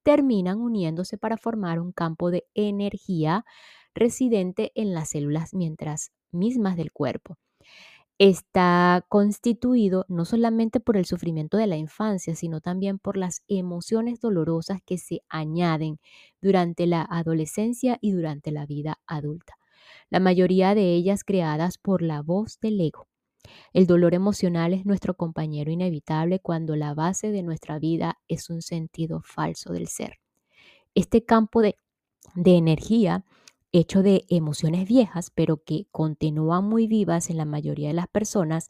terminan 0.04 0.60
uniéndose 0.60 1.18
para 1.18 1.38
formar 1.38 1.80
un 1.80 1.92
campo 1.92 2.32
de 2.32 2.46
energía 2.54 3.46
residente 3.96 4.72
en 4.76 4.94
las 4.94 5.10
células 5.10 5.54
mientras 5.54 6.12
mismas 6.32 6.76
del 6.78 6.92
cuerpo. 6.92 7.38
Está 8.20 9.06
constituido 9.10 10.06
no 10.08 10.26
solamente 10.26 10.80
por 10.80 10.98
el 10.98 11.06
sufrimiento 11.06 11.58
de 11.58 11.68
la 11.68 11.78
infancia, 11.78 12.36
sino 12.36 12.62
también 12.62 13.00
por 13.00 13.18
las 13.18 13.44
emociones 13.48 14.20
dolorosas 14.22 14.80
que 14.86 14.98
se 14.98 15.22
añaden 15.30 16.00
durante 16.42 16.86
la 16.88 17.02
adolescencia 17.10 17.98
y 18.02 18.12
durante 18.12 18.52
la 18.52 18.66
vida 18.66 19.00
adulta. 19.08 19.56
La 20.10 20.20
mayoría 20.20 20.76
de 20.76 20.94
ellas 20.94 21.24
creadas 21.24 21.78
por 21.78 22.02
la 22.02 22.22
voz 22.22 22.60
del 22.62 22.80
ego. 22.82 23.08
El 23.74 23.88
dolor 23.88 24.14
emocional 24.14 24.74
es 24.74 24.86
nuestro 24.86 25.16
compañero 25.16 25.72
inevitable 25.72 26.40
cuando 26.40 26.76
la 26.76 26.94
base 26.94 27.32
de 27.32 27.44
nuestra 27.44 27.80
vida 27.80 28.20
es 28.28 28.50
un 28.50 28.62
sentido 28.62 29.22
falso 29.24 29.74
del 29.74 29.88
ser. 29.88 30.20
Este 30.96 31.26
campo 31.26 31.62
de, 31.62 31.76
energía 32.46 33.26
hecho 33.72 34.04
de 34.04 34.26
emociones 34.30 34.88
viejas, 34.88 35.32
pero 35.34 35.64
que 35.64 35.88
continúan 35.92 36.66
muy 36.66 36.88
vivas 36.88 37.32
en 37.32 37.38
la 37.38 37.46
mayoría 37.46 37.88
de 37.88 37.96
las 37.96 38.08
personas, 38.08 38.68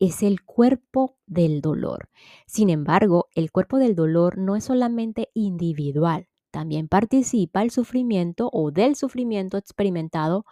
es 0.00 0.24
el 0.24 0.42
cuerpo 0.42 1.16
del 1.26 1.60
dolor. 1.60 2.08
Sin 2.46 2.68
embargo, 2.68 3.28
el 3.36 3.52
cuerpo 3.52 3.78
del 3.78 3.94
dolor 3.94 4.38
no 4.38 4.56
es 4.56 4.64
solamente 4.64 5.30
individual, 5.34 6.26
también 6.52 6.86
participa 6.86 7.62
el 7.62 7.70
sufrimiento 7.70 8.50
o 8.52 8.70
del 8.70 8.94
sufrimiento 8.94 9.56
experimentado 9.56 10.44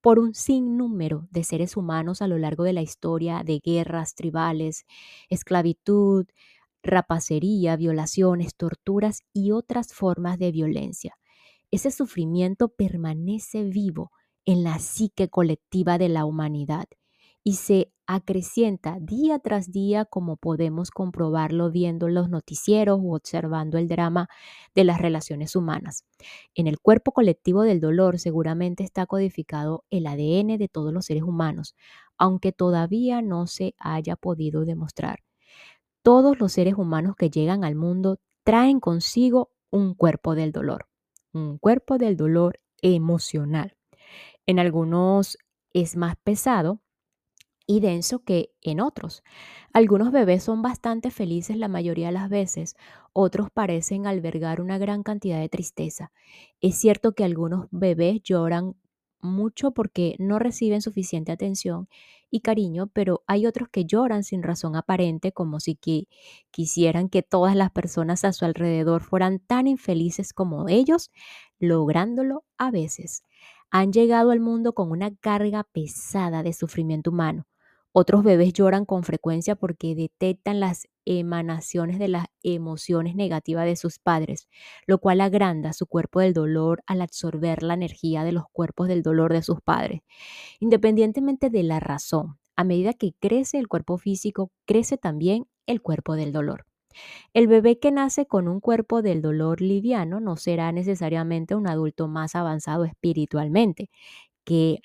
por 0.00 0.18
un 0.18 0.34
sinnúmero 0.34 1.28
de 1.30 1.44
seres 1.44 1.76
humanos 1.76 2.22
a 2.22 2.28
lo 2.28 2.38
largo 2.38 2.64
de 2.64 2.72
la 2.72 2.82
historia 2.82 3.42
de 3.44 3.60
guerras 3.62 4.14
tribales, 4.14 4.84
esclavitud, 5.28 6.26
rapacería, 6.82 7.76
violaciones, 7.76 8.54
torturas 8.56 9.22
y 9.32 9.50
otras 9.52 9.92
formas 9.92 10.38
de 10.38 10.52
violencia. 10.52 11.18
Ese 11.70 11.90
sufrimiento 11.90 12.68
permanece 12.68 13.64
vivo 13.64 14.10
en 14.44 14.64
la 14.64 14.78
psique 14.78 15.28
colectiva 15.28 15.98
de 15.98 16.08
la 16.08 16.24
humanidad 16.24 16.86
y 17.42 17.54
se 17.54 17.92
acrecienta 18.06 18.98
día 19.00 19.38
tras 19.38 19.70
día 19.70 20.04
como 20.04 20.36
podemos 20.36 20.90
comprobarlo 20.90 21.70
viendo 21.70 22.08
los 22.08 22.28
noticieros 22.28 22.98
u 23.00 23.14
observando 23.14 23.78
el 23.78 23.88
drama 23.88 24.28
de 24.74 24.84
las 24.84 24.98
relaciones 25.00 25.54
humanas. 25.54 26.04
En 26.54 26.66
el 26.66 26.80
cuerpo 26.80 27.12
colectivo 27.12 27.62
del 27.62 27.80
dolor 27.80 28.18
seguramente 28.18 28.82
está 28.82 29.06
codificado 29.06 29.84
el 29.90 30.06
ADN 30.06 30.58
de 30.58 30.68
todos 30.70 30.92
los 30.92 31.06
seres 31.06 31.22
humanos, 31.22 31.76
aunque 32.18 32.52
todavía 32.52 33.22
no 33.22 33.46
se 33.46 33.74
haya 33.78 34.16
podido 34.16 34.64
demostrar. 34.64 35.20
Todos 36.02 36.40
los 36.40 36.52
seres 36.52 36.74
humanos 36.74 37.14
que 37.16 37.30
llegan 37.30 37.64
al 37.64 37.76
mundo 37.76 38.18
traen 38.42 38.80
consigo 38.80 39.50
un 39.70 39.94
cuerpo 39.94 40.34
del 40.34 40.50
dolor, 40.50 40.88
un 41.32 41.58
cuerpo 41.58 41.96
del 41.96 42.16
dolor 42.16 42.58
emocional. 42.82 43.76
En 44.46 44.58
algunos 44.58 45.38
es 45.72 45.96
más 45.96 46.16
pesado 46.16 46.80
y 47.70 47.78
denso 47.78 48.24
que 48.24 48.50
en 48.62 48.80
otros. 48.80 49.22
Algunos 49.72 50.10
bebés 50.10 50.42
son 50.42 50.60
bastante 50.60 51.12
felices 51.12 51.56
la 51.56 51.68
mayoría 51.68 52.08
de 52.08 52.12
las 52.14 52.28
veces, 52.28 52.74
otros 53.12 53.48
parecen 53.52 54.08
albergar 54.08 54.60
una 54.60 54.76
gran 54.76 55.04
cantidad 55.04 55.38
de 55.38 55.48
tristeza. 55.48 56.10
Es 56.60 56.76
cierto 56.78 57.12
que 57.12 57.22
algunos 57.22 57.68
bebés 57.70 58.22
lloran 58.24 58.74
mucho 59.20 59.70
porque 59.70 60.16
no 60.18 60.40
reciben 60.40 60.82
suficiente 60.82 61.30
atención 61.30 61.88
y 62.28 62.40
cariño, 62.40 62.88
pero 62.88 63.22
hay 63.28 63.46
otros 63.46 63.68
que 63.68 63.84
lloran 63.84 64.24
sin 64.24 64.42
razón 64.42 64.74
aparente, 64.74 65.30
como 65.30 65.60
si 65.60 65.78
quisieran 66.50 67.08
que 67.08 67.22
todas 67.22 67.54
las 67.54 67.70
personas 67.70 68.24
a 68.24 68.32
su 68.32 68.46
alrededor 68.46 69.00
fueran 69.00 69.38
tan 69.38 69.68
infelices 69.68 70.32
como 70.32 70.68
ellos, 70.68 71.12
lográndolo 71.60 72.42
a 72.58 72.72
veces. 72.72 73.22
Han 73.70 73.92
llegado 73.92 74.32
al 74.32 74.40
mundo 74.40 74.72
con 74.72 74.90
una 74.90 75.14
carga 75.14 75.62
pesada 75.72 76.42
de 76.42 76.52
sufrimiento 76.52 77.10
humano 77.10 77.46
otros 77.92 78.22
bebés 78.22 78.52
lloran 78.52 78.84
con 78.84 79.02
frecuencia 79.02 79.56
porque 79.56 79.94
detectan 79.94 80.60
las 80.60 80.88
emanaciones 81.04 81.98
de 81.98 82.08
las 82.08 82.26
emociones 82.42 83.16
negativas 83.16 83.64
de 83.66 83.76
sus 83.76 83.98
padres, 83.98 84.48
lo 84.86 84.98
cual 84.98 85.20
agranda 85.20 85.72
su 85.72 85.86
cuerpo 85.86 86.20
del 86.20 86.32
dolor 86.32 86.82
al 86.86 87.02
absorber 87.02 87.62
la 87.62 87.74
energía 87.74 88.22
de 88.24 88.32
los 88.32 88.44
cuerpos 88.52 88.88
del 88.88 89.02
dolor 89.02 89.32
de 89.32 89.42
sus 89.42 89.60
padres. 89.60 90.02
Independientemente 90.60 91.50
de 91.50 91.62
la 91.64 91.80
razón, 91.80 92.38
a 92.56 92.64
medida 92.64 92.92
que 92.94 93.14
crece 93.18 93.58
el 93.58 93.68
cuerpo 93.68 93.98
físico, 93.98 94.50
crece 94.66 94.96
también 94.98 95.46
el 95.66 95.82
cuerpo 95.82 96.14
del 96.14 96.32
dolor. 96.32 96.66
El 97.34 97.46
bebé 97.46 97.78
que 97.78 97.90
nace 97.92 98.26
con 98.26 98.48
un 98.48 98.60
cuerpo 98.60 99.02
del 99.02 99.22
dolor 99.22 99.60
liviano 99.60 100.20
no 100.20 100.36
será 100.36 100.72
necesariamente 100.72 101.54
un 101.54 101.66
adulto 101.68 102.08
más 102.08 102.34
avanzado 102.34 102.84
espiritualmente, 102.84 103.90
que 104.44 104.80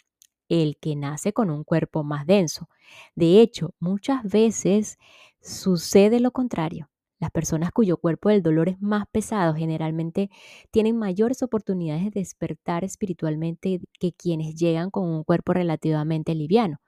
el 0.50 0.78
que 0.78 0.96
nace 0.96 1.34
con 1.34 1.50
un 1.50 1.64
cuerpo 1.64 2.04
más 2.04 2.26
denso. 2.26 2.70
De 3.16 3.42
hecho, 3.42 3.74
muchas 3.80 4.24
veces 4.24 4.98
sucede 5.42 6.20
lo 6.20 6.32
contrario. 6.32 6.90
Las 7.20 7.32
personas 7.32 7.72
cuyo 7.72 7.96
cuerpo 7.98 8.30
del 8.30 8.44
dolor 8.44 8.68
es 8.68 8.82
más 8.82 9.06
pesado 9.10 9.56
generalmente 9.56 10.30
tienen 10.70 10.98
mayores 10.98 11.42
oportunidades 11.44 12.04
de 12.12 12.20
despertar 12.20 12.84
espiritualmente 12.84 13.80
que 14.00 14.12
quienes 14.12 14.56
llegan 14.56 14.92
con 14.92 15.06
un 15.06 15.24
cuerpo 15.24 15.54
relativamente 15.54 16.36
liviano. 16.36 16.80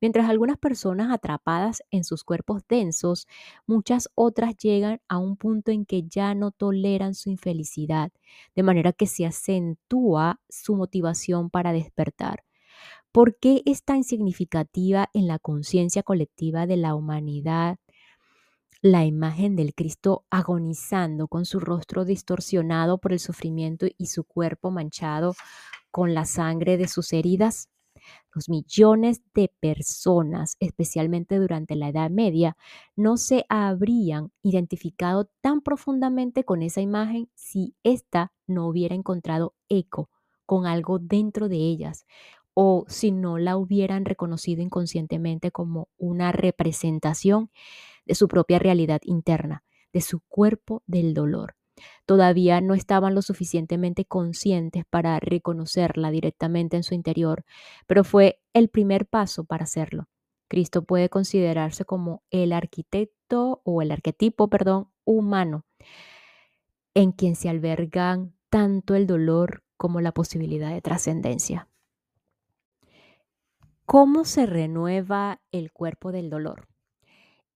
Mientras 0.00 0.28
algunas 0.28 0.58
personas 0.58 1.10
atrapadas 1.12 1.82
en 1.90 2.04
sus 2.04 2.24
cuerpos 2.24 2.62
densos, 2.68 3.26
muchas 3.66 4.08
otras 4.14 4.56
llegan 4.56 5.00
a 5.08 5.18
un 5.18 5.36
punto 5.36 5.70
en 5.70 5.84
que 5.86 6.02
ya 6.04 6.34
no 6.34 6.50
toleran 6.50 7.14
su 7.14 7.30
infelicidad, 7.30 8.12
de 8.54 8.62
manera 8.62 8.92
que 8.92 9.06
se 9.06 9.26
acentúa 9.26 10.40
su 10.48 10.76
motivación 10.76 11.50
para 11.50 11.72
despertar. 11.72 12.44
¿Por 13.12 13.36
qué 13.38 13.62
es 13.66 13.84
tan 13.84 14.02
significativa 14.04 15.10
en 15.14 15.26
la 15.26 15.38
conciencia 15.38 16.02
colectiva 16.02 16.66
de 16.66 16.76
la 16.76 16.94
humanidad 16.94 17.78
la 18.82 19.04
imagen 19.04 19.56
del 19.56 19.74
Cristo 19.74 20.24
agonizando 20.30 21.28
con 21.28 21.44
su 21.44 21.60
rostro 21.60 22.04
distorsionado 22.04 22.98
por 22.98 23.12
el 23.12 23.20
sufrimiento 23.20 23.86
y 23.98 24.06
su 24.06 24.24
cuerpo 24.24 24.70
manchado 24.70 25.34
con 25.90 26.14
la 26.14 26.24
sangre 26.24 26.76
de 26.78 26.88
sus 26.88 27.12
heridas? 27.12 27.68
Los 28.34 28.48
millones 28.48 29.22
de 29.34 29.52
personas, 29.60 30.56
especialmente 30.60 31.38
durante 31.38 31.76
la 31.76 31.88
Edad 31.90 32.10
Media, 32.10 32.56
no 32.96 33.16
se 33.18 33.44
habrían 33.48 34.32
identificado 34.42 35.30
tan 35.42 35.60
profundamente 35.62 36.44
con 36.44 36.62
esa 36.62 36.80
imagen 36.80 37.30
si 37.34 37.74
ésta 37.84 38.32
no 38.46 38.68
hubiera 38.68 38.94
encontrado 38.94 39.54
eco 39.68 40.10
con 40.46 40.66
algo 40.66 40.98
dentro 40.98 41.48
de 41.48 41.56
ellas, 41.56 42.06
o 42.54 42.84
si 42.88 43.12
no 43.12 43.38
la 43.38 43.56
hubieran 43.56 44.04
reconocido 44.04 44.62
inconscientemente 44.62 45.50
como 45.50 45.88
una 45.96 46.32
representación 46.32 47.50
de 48.04 48.14
su 48.14 48.28
propia 48.28 48.58
realidad 48.58 49.00
interna, 49.04 49.62
de 49.92 50.00
su 50.00 50.20
cuerpo 50.28 50.82
del 50.86 51.14
dolor. 51.14 51.54
Todavía 52.06 52.60
no 52.60 52.74
estaban 52.74 53.14
lo 53.14 53.22
suficientemente 53.22 54.04
conscientes 54.04 54.84
para 54.88 55.18
reconocerla 55.20 56.10
directamente 56.10 56.76
en 56.76 56.82
su 56.82 56.94
interior, 56.94 57.44
pero 57.86 58.04
fue 58.04 58.40
el 58.52 58.68
primer 58.68 59.06
paso 59.06 59.44
para 59.44 59.64
hacerlo. 59.64 60.08
Cristo 60.48 60.84
puede 60.84 61.08
considerarse 61.08 61.84
como 61.84 62.22
el 62.30 62.52
arquitecto 62.52 63.62
o 63.64 63.82
el 63.82 63.92
arquetipo, 63.92 64.50
humano, 65.04 65.64
en 66.94 67.12
quien 67.12 67.36
se 67.36 67.48
albergan 67.48 68.34
tanto 68.50 68.96
el 68.96 69.06
dolor 69.06 69.62
como 69.76 70.00
la 70.00 70.12
posibilidad 70.12 70.70
de 70.70 70.82
trascendencia. 70.82 71.69
¿Cómo 73.90 74.24
se 74.24 74.46
renueva 74.46 75.42
el 75.50 75.72
cuerpo 75.72 76.12
del 76.12 76.30
dolor? 76.30 76.68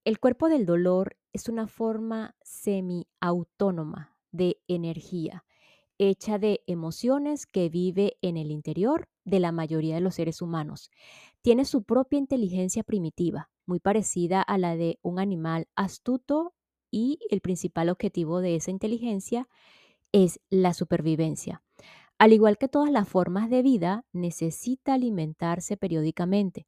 El 0.04 0.18
cuerpo 0.18 0.48
del 0.48 0.66
dolor 0.66 1.16
es 1.32 1.48
una 1.48 1.68
forma 1.68 2.34
semi-autónoma 2.42 4.16
de 4.32 4.60
energía, 4.66 5.44
hecha 5.96 6.40
de 6.40 6.64
emociones 6.66 7.46
que 7.46 7.68
vive 7.68 8.16
en 8.20 8.36
el 8.36 8.50
interior 8.50 9.08
de 9.24 9.38
la 9.38 9.52
mayoría 9.52 9.94
de 9.94 10.00
los 10.00 10.16
seres 10.16 10.42
humanos. 10.42 10.90
Tiene 11.40 11.64
su 11.64 11.84
propia 11.84 12.18
inteligencia 12.18 12.82
primitiva, 12.82 13.48
muy 13.64 13.78
parecida 13.78 14.42
a 14.42 14.58
la 14.58 14.74
de 14.74 14.98
un 15.02 15.20
animal 15.20 15.68
astuto 15.76 16.52
y 16.90 17.20
el 17.30 17.42
principal 17.42 17.90
objetivo 17.90 18.40
de 18.40 18.56
esa 18.56 18.72
inteligencia 18.72 19.48
es 20.10 20.40
la 20.50 20.74
supervivencia. 20.74 21.63
Al 22.24 22.32
igual 22.32 22.56
que 22.56 22.68
todas 22.68 22.90
las 22.90 23.06
formas 23.06 23.50
de 23.50 23.60
vida, 23.60 24.06
necesita 24.14 24.94
alimentarse 24.94 25.76
periódicamente, 25.76 26.66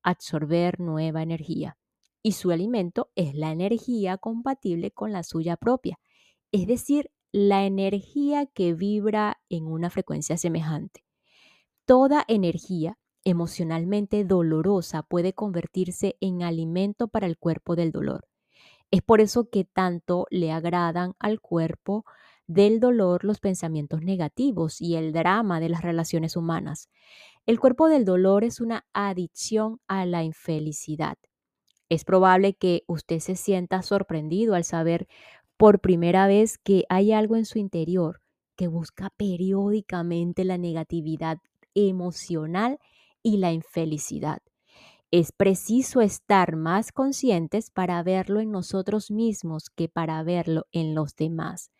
absorber 0.00 0.78
nueva 0.78 1.24
energía. 1.24 1.76
Y 2.22 2.34
su 2.34 2.52
alimento 2.52 3.10
es 3.16 3.34
la 3.34 3.50
energía 3.50 4.16
compatible 4.16 4.92
con 4.92 5.10
la 5.10 5.24
suya 5.24 5.56
propia, 5.56 5.98
es 6.52 6.68
decir, 6.68 7.10
la 7.32 7.66
energía 7.66 8.46
que 8.46 8.74
vibra 8.74 9.42
en 9.48 9.66
una 9.66 9.90
frecuencia 9.90 10.36
semejante. 10.36 11.04
Toda 11.84 12.24
energía 12.28 12.96
emocionalmente 13.24 14.24
dolorosa 14.24 15.02
puede 15.02 15.32
convertirse 15.32 16.16
en 16.20 16.44
alimento 16.44 17.08
para 17.08 17.26
el 17.26 17.38
cuerpo 17.38 17.74
del 17.74 17.90
dolor. 17.90 18.28
Es 18.92 19.02
por 19.02 19.20
eso 19.20 19.50
que 19.50 19.64
tanto 19.64 20.26
le 20.30 20.52
agradan 20.52 21.14
al 21.18 21.40
cuerpo 21.40 22.04
del 22.46 22.80
dolor 22.80 23.24
los 23.24 23.40
pensamientos 23.40 24.02
negativos 24.02 24.80
y 24.80 24.96
el 24.96 25.12
drama 25.12 25.60
de 25.60 25.68
las 25.68 25.82
relaciones 25.82 26.36
humanas. 26.36 26.88
El 27.46 27.58
cuerpo 27.58 27.88
del 27.88 28.04
dolor 28.04 28.44
es 28.44 28.60
una 28.60 28.86
adicción 28.92 29.80
a 29.88 30.06
la 30.06 30.22
infelicidad. 30.22 31.16
Es 31.88 32.04
probable 32.04 32.54
que 32.54 32.84
usted 32.86 33.18
se 33.18 33.36
sienta 33.36 33.82
sorprendido 33.82 34.54
al 34.54 34.64
saber 34.64 35.08
por 35.56 35.80
primera 35.80 36.26
vez 36.26 36.58
que 36.58 36.84
hay 36.88 37.12
algo 37.12 37.36
en 37.36 37.44
su 37.44 37.58
interior 37.58 38.20
que 38.56 38.68
busca 38.68 39.10
periódicamente 39.16 40.44
la 40.44 40.58
negatividad 40.58 41.38
emocional 41.74 42.78
y 43.22 43.38
la 43.38 43.52
infelicidad. 43.52 44.40
Es 45.10 45.30
preciso 45.32 46.00
estar 46.00 46.56
más 46.56 46.90
conscientes 46.90 47.70
para 47.70 48.02
verlo 48.02 48.40
en 48.40 48.50
nosotros 48.50 49.10
mismos 49.10 49.68
que 49.68 49.88
para 49.88 50.22
verlo 50.22 50.66
en 50.72 50.94
los 50.94 51.14
demás. 51.16 51.70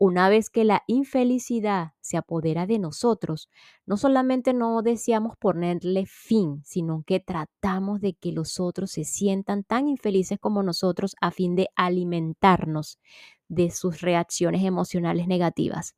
Una 0.00 0.28
vez 0.28 0.48
que 0.48 0.62
la 0.64 0.84
infelicidad 0.86 1.94
se 2.00 2.16
apodera 2.16 2.66
de 2.66 2.78
nosotros, 2.78 3.48
no 3.84 3.96
solamente 3.96 4.54
no 4.54 4.80
deseamos 4.82 5.36
ponerle 5.36 6.06
fin, 6.06 6.62
sino 6.64 7.02
que 7.04 7.18
tratamos 7.18 8.00
de 8.00 8.14
que 8.14 8.30
los 8.30 8.60
otros 8.60 8.92
se 8.92 9.02
sientan 9.02 9.64
tan 9.64 9.88
infelices 9.88 10.38
como 10.38 10.62
nosotros 10.62 11.16
a 11.20 11.32
fin 11.32 11.56
de 11.56 11.68
alimentarnos 11.74 13.00
de 13.48 13.72
sus 13.72 14.00
reacciones 14.00 14.62
emocionales 14.62 15.26
negativas. 15.26 15.96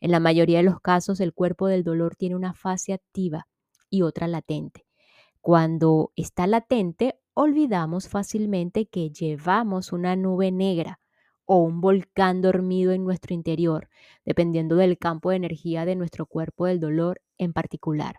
En 0.00 0.12
la 0.12 0.20
mayoría 0.20 0.58
de 0.58 0.64
los 0.64 0.80
casos, 0.80 1.18
el 1.18 1.34
cuerpo 1.34 1.66
del 1.66 1.82
dolor 1.82 2.14
tiene 2.14 2.36
una 2.36 2.54
fase 2.54 2.92
activa 2.92 3.48
y 3.90 4.02
otra 4.02 4.28
latente. 4.28 4.86
Cuando 5.40 6.12
está 6.14 6.46
latente, 6.46 7.18
olvidamos 7.34 8.08
fácilmente 8.08 8.86
que 8.86 9.10
llevamos 9.10 9.92
una 9.92 10.14
nube 10.14 10.52
negra 10.52 11.00
o 11.52 11.58
un 11.58 11.82
volcán 11.82 12.40
dormido 12.40 12.92
en 12.92 13.04
nuestro 13.04 13.34
interior, 13.34 13.90
dependiendo 14.24 14.76
del 14.76 14.96
campo 14.96 15.28
de 15.28 15.36
energía 15.36 15.84
de 15.84 15.96
nuestro 15.96 16.24
cuerpo 16.24 16.64
del 16.64 16.80
dolor 16.80 17.20
en 17.36 17.52
particular. 17.52 18.16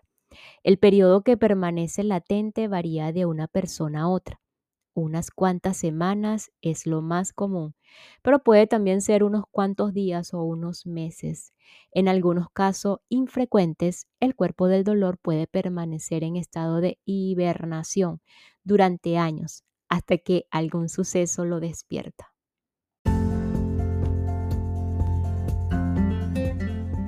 El 0.62 0.78
periodo 0.78 1.22
que 1.24 1.36
permanece 1.36 2.04
latente 2.04 2.68
varía 2.68 3.12
de 3.12 3.26
una 3.26 3.48
persona 3.48 4.02
a 4.02 4.08
otra. 4.08 4.40
Unas 4.94 5.30
cuantas 5.30 5.76
semanas 5.78 6.52
es 6.62 6.86
lo 6.86 7.02
más 7.02 7.32
común, 7.32 7.74
pero 8.22 8.40
puede 8.44 8.66
también 8.66 9.00
ser 9.02 9.24
unos 9.24 9.44
cuantos 9.50 9.94
días 9.94 10.34
o 10.34 10.42
unos 10.42 10.86
meses. 10.86 11.54
En 11.92 12.08
algunos 12.08 12.48
casos 12.52 12.98
infrecuentes, 13.08 14.06
el 14.20 14.36
cuerpo 14.36 14.68
del 14.68 14.84
dolor 14.84 15.18
puede 15.18 15.46
permanecer 15.48 16.24
en 16.24 16.36
estado 16.36 16.80
de 16.80 16.98
hibernación 17.06 18.20
durante 18.64 19.18
años 19.18 19.64
hasta 19.88 20.18
que 20.18 20.46
algún 20.50 20.88
suceso 20.88 21.44
lo 21.44 21.60
despierta. 21.60 22.33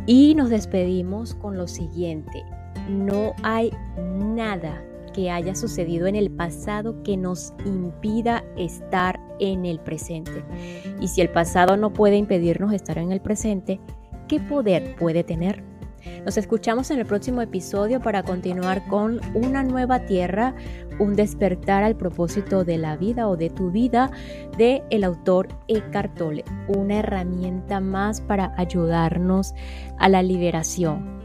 Y 0.07 0.35
nos 0.35 0.51
despedimos 0.51 1.35
con 1.35 1.57
lo 1.57 1.66
siguiente. 1.66 2.45
No 2.88 3.35
hay 3.42 3.73
nada 3.99 4.83
que 5.12 5.31
haya 5.31 5.55
sucedido 5.55 6.07
en 6.07 6.14
el 6.14 6.31
pasado 6.31 7.03
que 7.03 7.16
nos 7.16 7.53
impida 7.64 8.45
estar 8.57 9.19
en 9.40 9.64
el 9.64 9.81
presente. 9.81 10.45
Y 11.01 11.09
si 11.09 11.23
el 11.23 11.31
pasado 11.31 11.77
no 11.77 11.92
puede 11.92 12.16
impedirnos 12.16 12.73
estar 12.73 12.99
en 12.99 13.11
el 13.11 13.21
presente, 13.21 13.81
¿qué 14.29 14.38
poder 14.38 14.95
puede 14.97 15.25
tener? 15.25 15.64
Nos 16.25 16.37
escuchamos 16.37 16.90
en 16.90 16.99
el 16.99 17.07
próximo 17.07 17.42
episodio 17.42 18.01
para 18.01 18.23
continuar 18.23 18.87
con 18.87 19.21
una 19.35 19.62
nueva 19.62 20.01
tierra, 20.07 20.55
un 20.99 21.14
despertar 21.14 21.83
al 21.83 21.97
propósito 21.97 22.64
de 22.64 22.79
la 22.79 22.97
vida 22.97 23.29
o 23.29 23.37
de 23.37 23.51
tu 23.51 23.71
vida 23.71 24.11
de 24.57 24.83
el 24.90 25.05
autor 25.05 25.49
Eckhart 25.69 26.16
Tolle, 26.16 26.45
una 26.69 26.99
herramienta 26.99 27.81
más 27.81 28.21
para 28.21 28.55
ayudarnos 28.57 29.55
a 29.99 30.09
la 30.09 30.23
liberación 30.23 31.16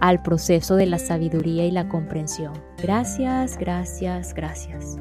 al 0.00 0.22
proceso 0.22 0.76
de 0.76 0.86
la 0.86 0.98
sabiduría 0.98 1.66
y 1.66 1.70
la 1.70 1.88
comprensión. 1.88 2.54
Gracias, 2.82 3.58
gracias, 3.58 4.34
gracias. 4.34 4.96